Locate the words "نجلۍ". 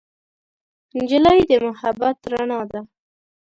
0.95-1.39